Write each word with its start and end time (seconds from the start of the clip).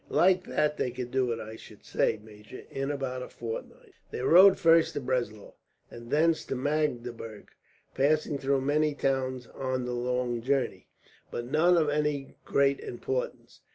"Like 0.09 0.45
that 0.45 0.77
they 0.77 0.89
could 0.89 1.11
do 1.11 1.31
it, 1.31 1.39
I 1.39 1.55
should 1.57 1.85
say, 1.85 2.19
major, 2.23 2.63
in 2.71 2.89
about 2.89 3.21
a 3.21 3.29
fortnight." 3.29 3.93
They 4.09 4.21
rode 4.21 4.57
first 4.57 4.93
to 4.93 4.99
Breslau, 4.99 5.53
and 5.91 6.09
thence 6.09 6.43
to 6.45 6.55
Magdeburg, 6.55 7.51
passing 7.93 8.39
through 8.39 8.61
many 8.61 8.95
towns 8.95 9.45
on 9.45 9.85
the 9.85 9.93
long 9.93 10.41
journey, 10.41 10.87
but 11.29 11.45
none 11.45 11.77
of 11.77 11.87
any 11.87 12.35
great 12.45 12.79
importance. 12.79 13.59